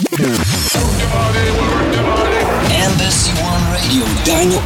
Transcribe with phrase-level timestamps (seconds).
[0.00, 0.57] Yeah.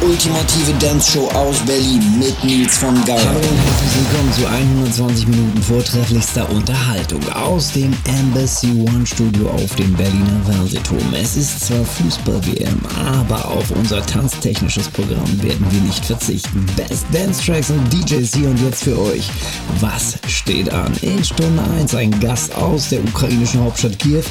[0.01, 3.19] Ultimative Dance-Show aus Berlin mit Nils von Gauer.
[3.19, 9.75] Hallo und herzlich willkommen zu 120 Minuten vortrefflichster Unterhaltung aus dem Embassy One Studio auf
[9.75, 11.13] dem Berliner Fernsehturm.
[11.13, 16.65] Es ist zwar Fußball-WM, aber auf unser tanztechnisches Programm werden wir nicht verzichten.
[16.75, 19.29] Best Dance Tracks und DJs hier und jetzt für euch.
[19.79, 20.93] Was steht an?
[21.01, 24.23] In Stunde 1 ein Gast aus der ukrainischen Hauptstadt Kiew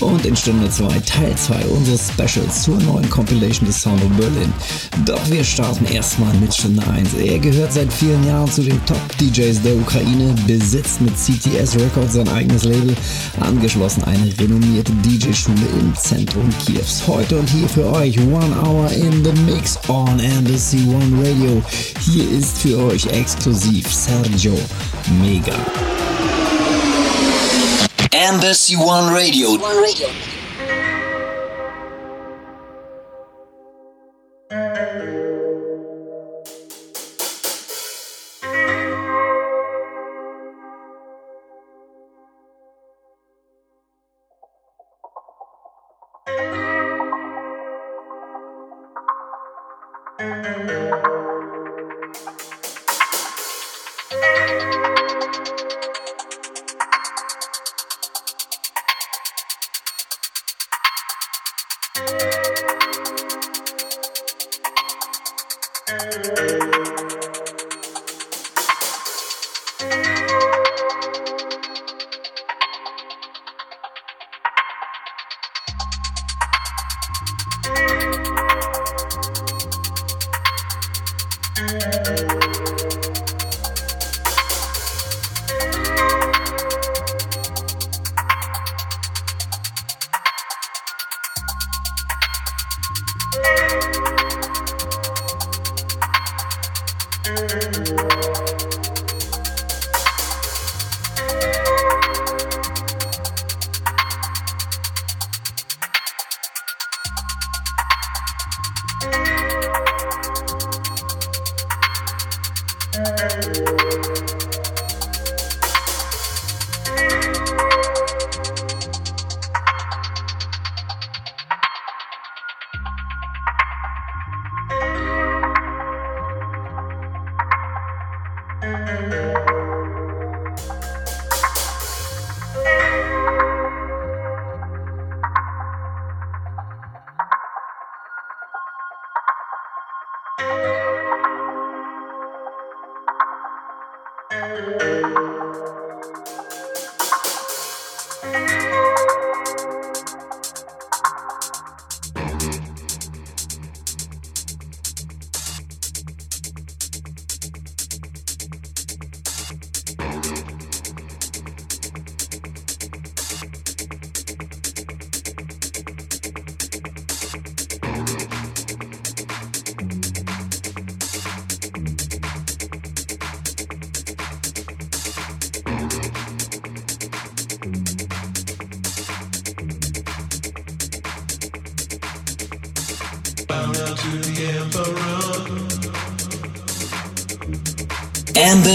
[0.00, 4.52] und in Stunde 2 Teil 2 unseres Specials zur neuen Compilation des Sound of Berlin.
[5.06, 7.14] Doch wir starten erstmal mit Stunde 1.
[7.14, 12.28] Er gehört seit vielen Jahren zu den Top-DJs der Ukraine, besitzt mit CTS Records sein
[12.28, 12.92] eigenes Label,
[13.38, 17.02] angeschlossen eine renommierte DJ-Schule im Zentrum Kiews.
[17.06, 21.62] Heute und hier für euch One Hour in the Mix on Embassy One Radio.
[22.00, 24.58] Hier ist für euch exklusiv Sergio
[25.22, 25.54] Mega.
[28.10, 29.50] Embassy One Radio.
[29.50, 30.08] One Radio.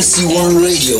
[0.01, 0.97] MC1 Radio.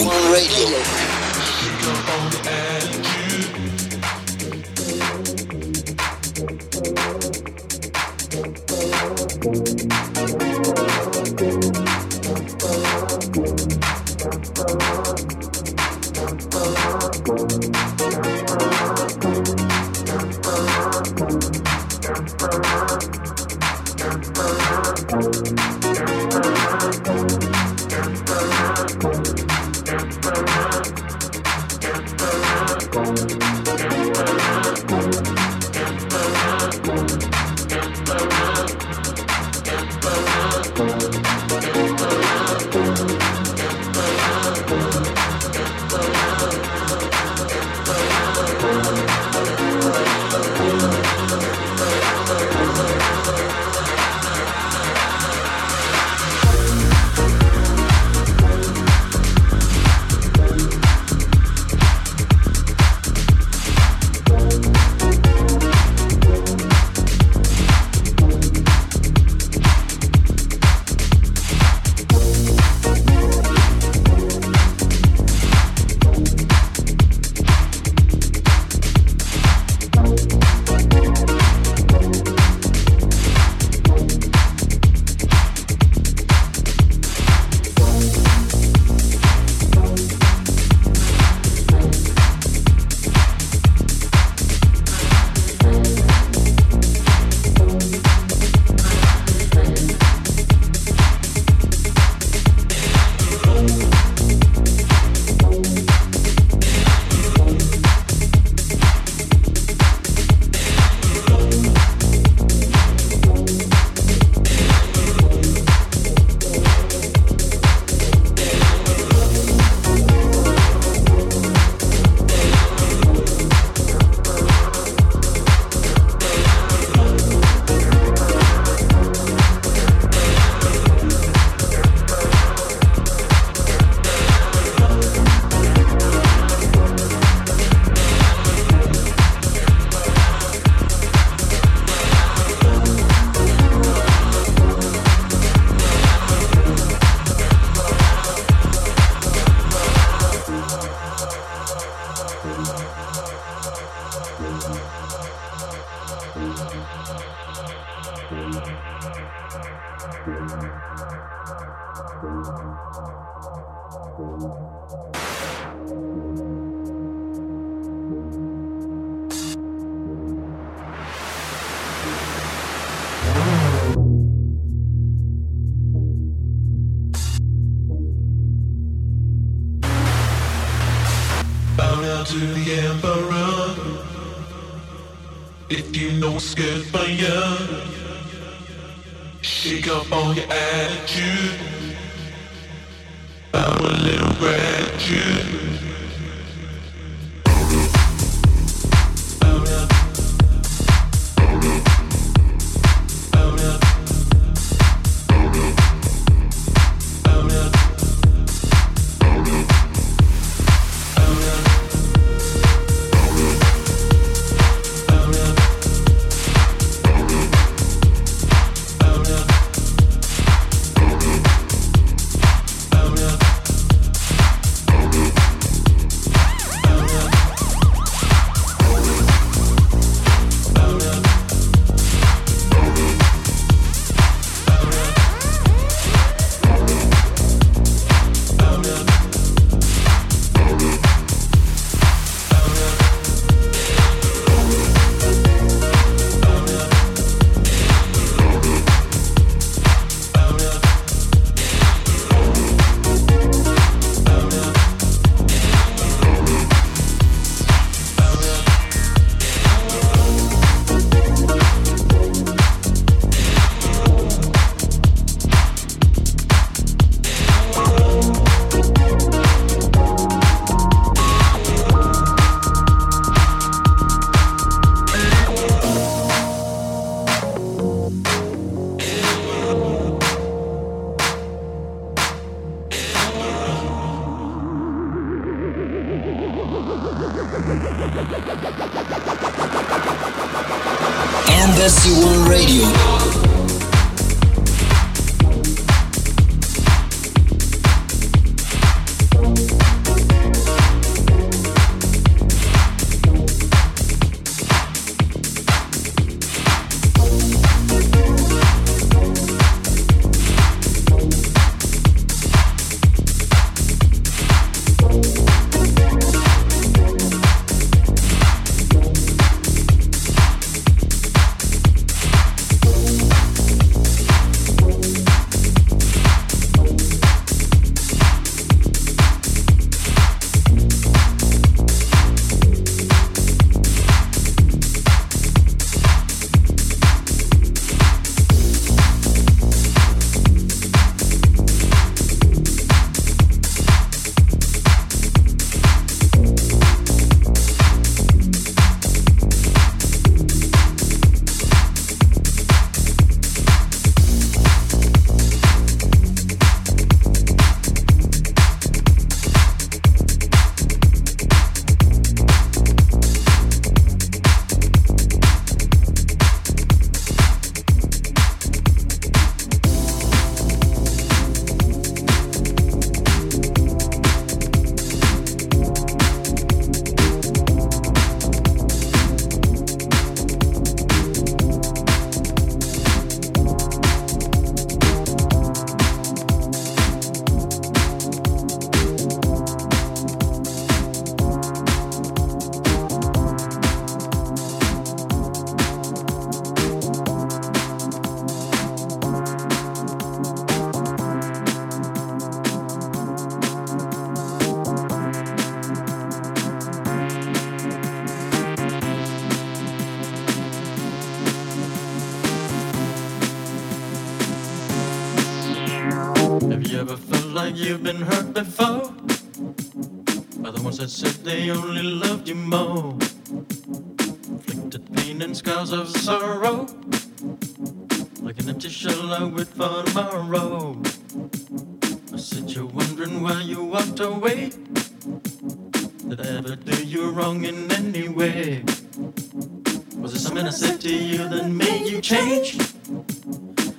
[440.21, 442.77] Was it something I said to you that made you change?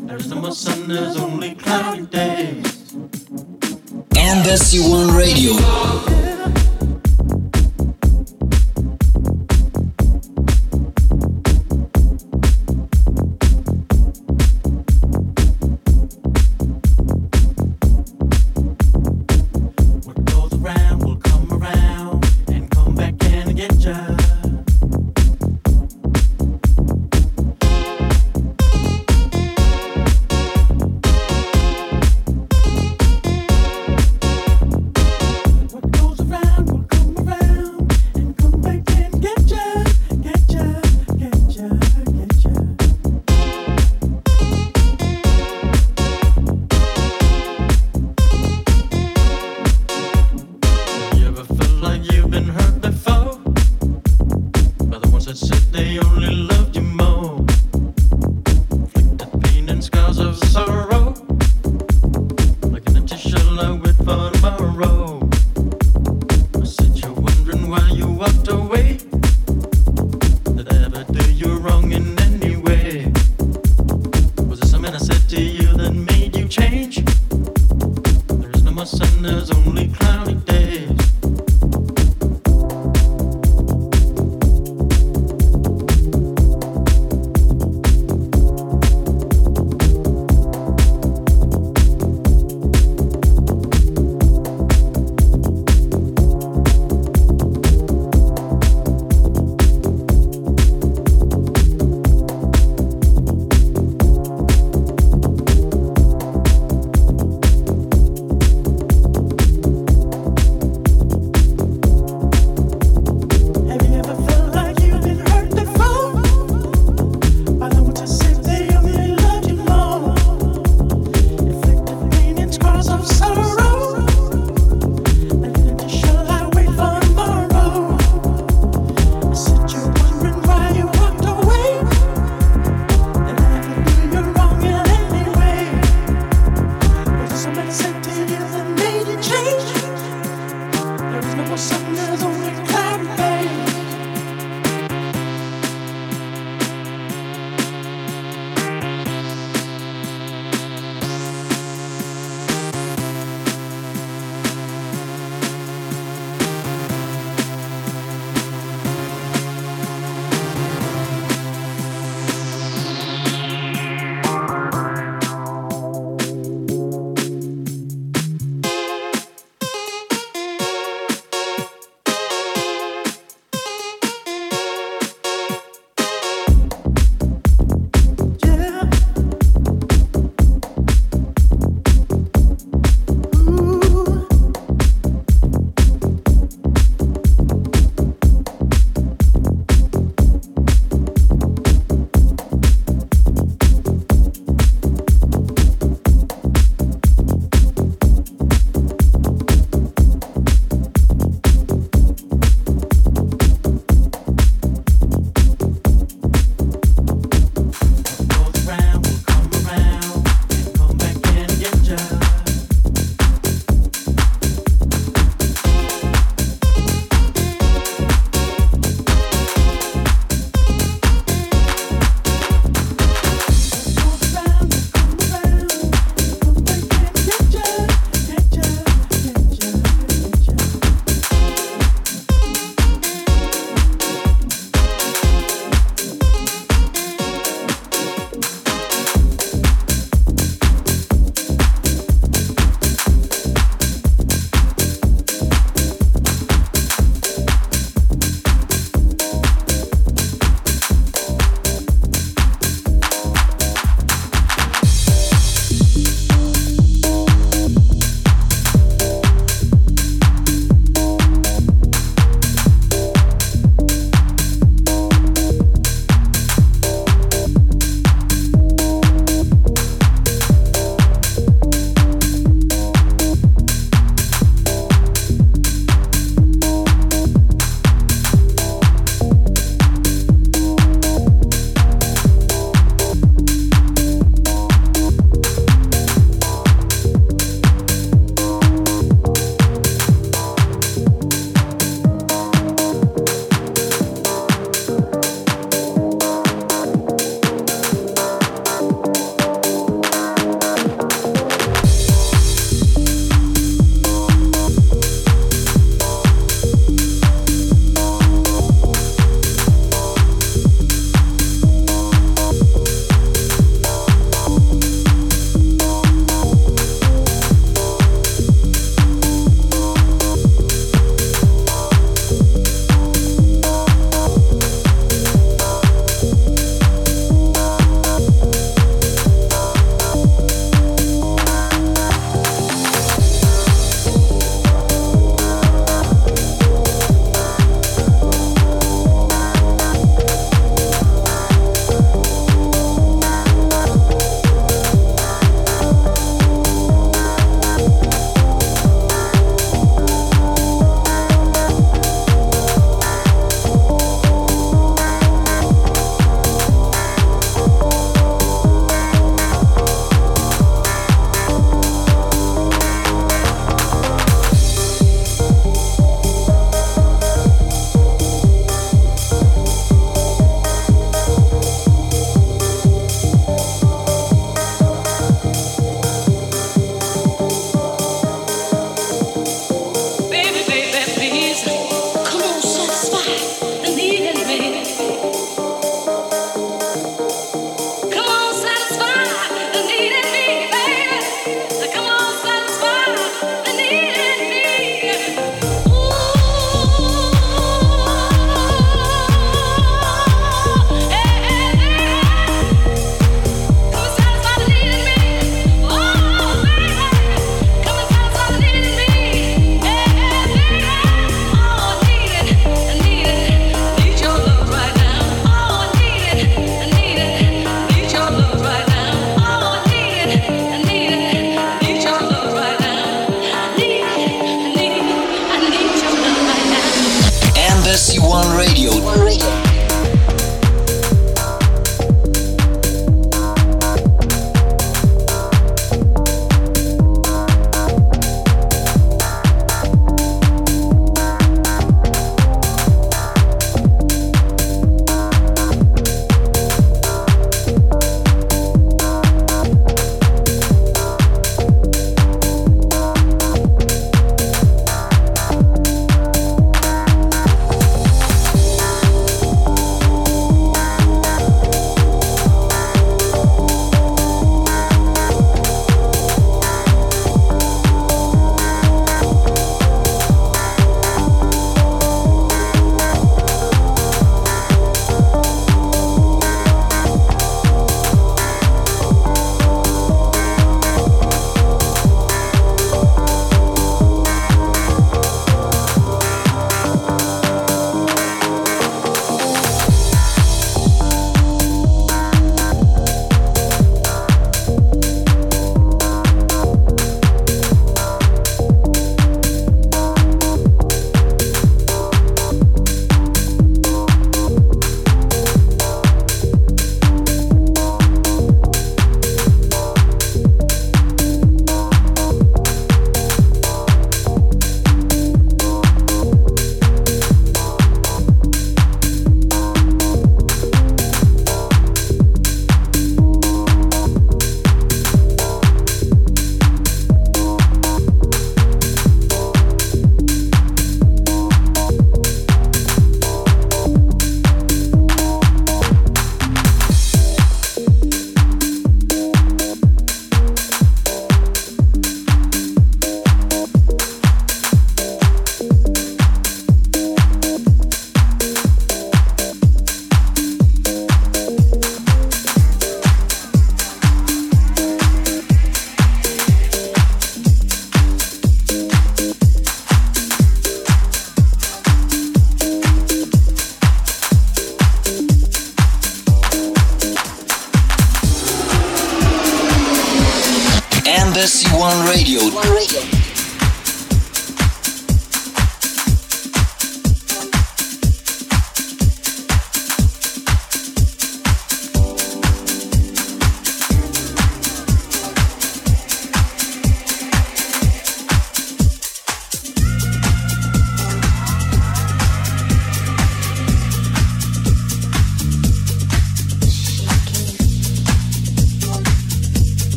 [0.00, 2.92] There's no more sun, there's only cloudy days.
[4.12, 6.23] NBC One Radio.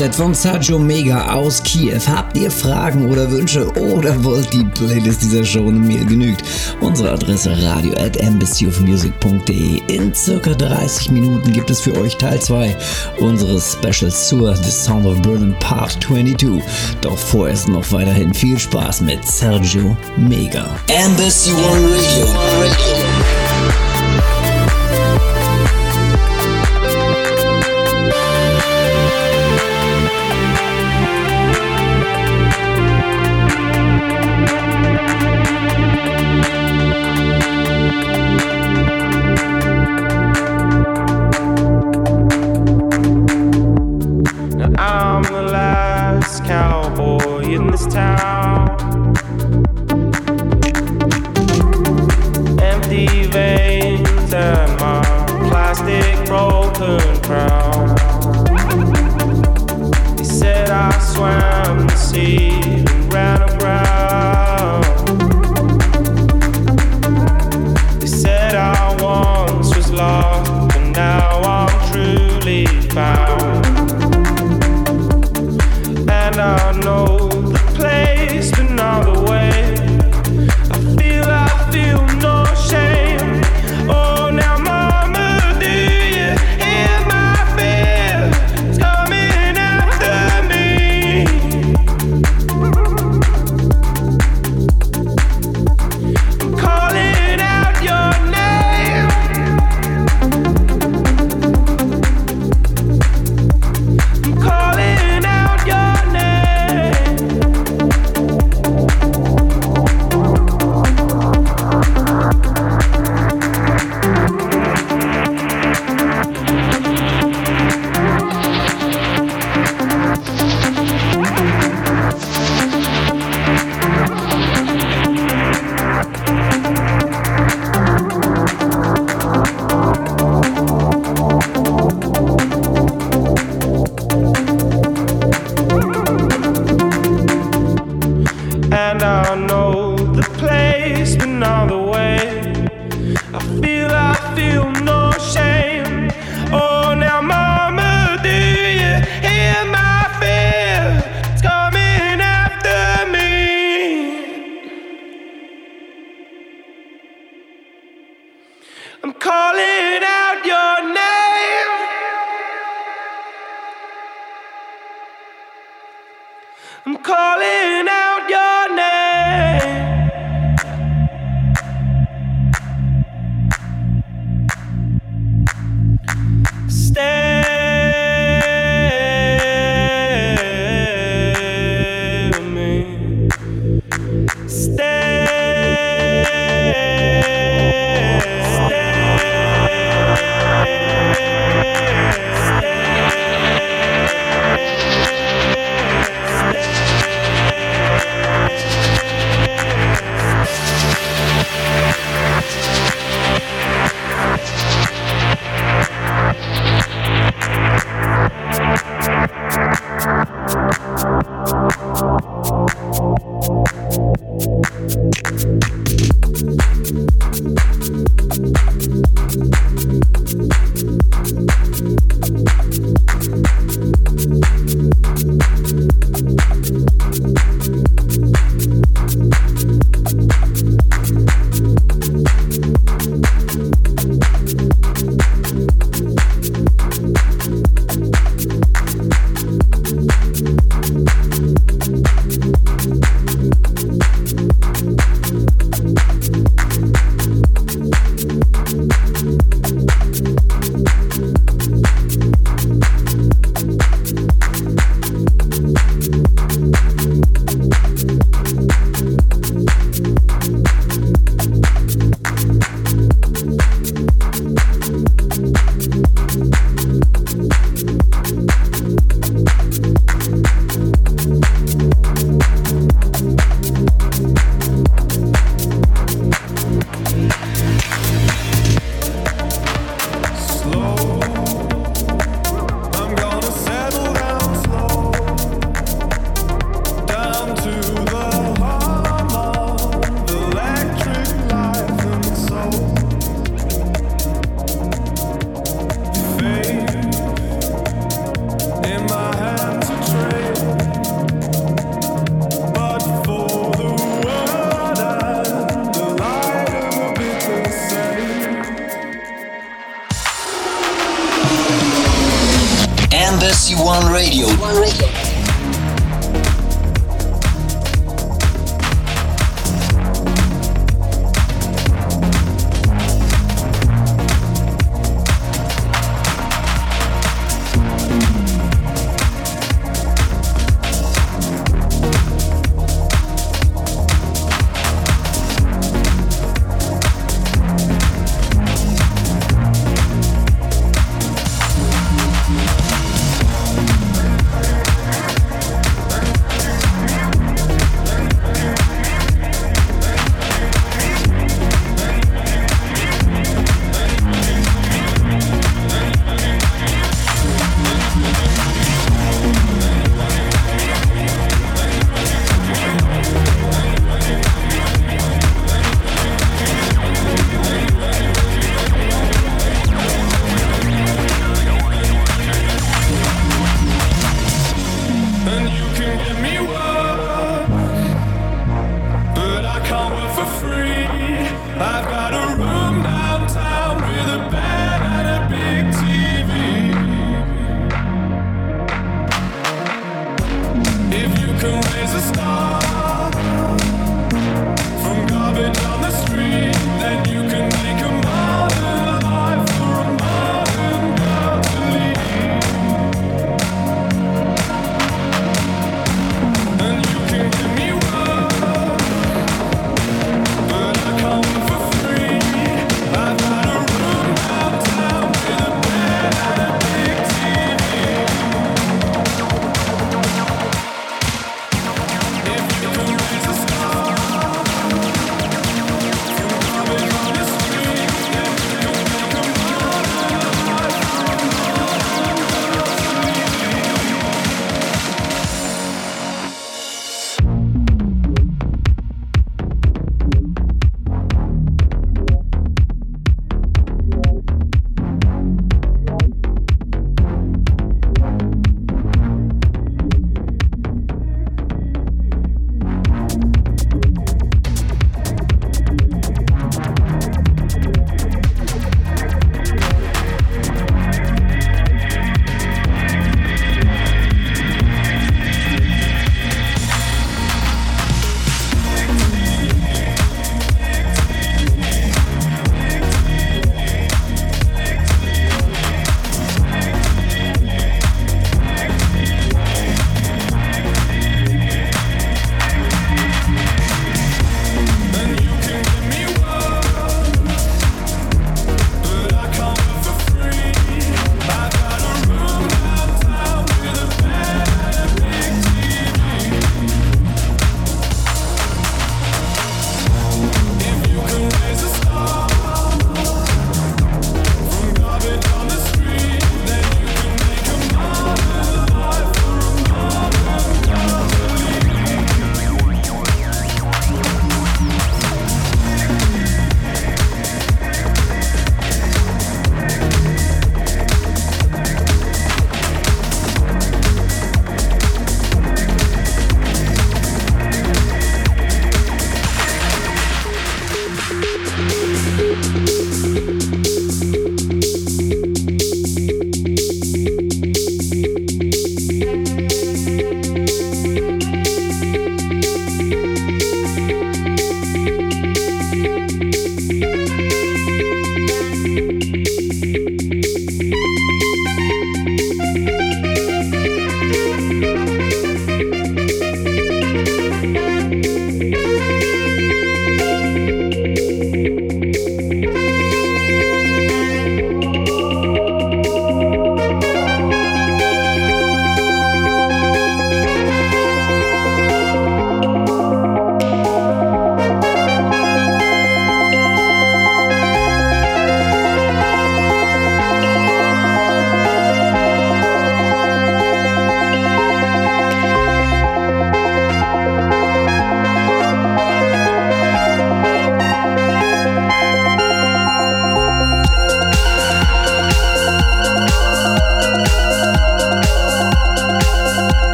[0.00, 2.00] Set von Sergio Mega aus Kiew.
[2.06, 6.42] Habt ihr Fragen oder Wünsche oder wollt die Playlist dieser Show eine Mail genügt?
[6.80, 9.82] Unsere Adresse radio at embassyofmusic.de.
[9.94, 12.74] In circa 30 Minuten gibt es für euch Teil 2
[13.18, 16.62] unseres Specials zur The Sound of Berlin Part 22.
[17.02, 20.64] Doch vorerst noch weiterhin viel Spaß mit Sergio Mega.
[20.86, 22.89] Embassy One Radio.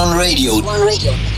[0.00, 0.62] One Radio.
[0.62, 1.29] One Radio.